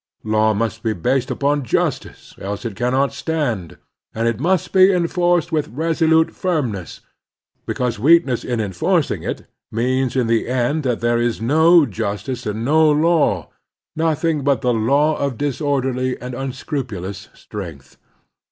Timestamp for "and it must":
4.15-4.73